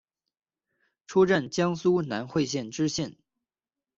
[1.05, 3.17] 出任江苏南汇县知县。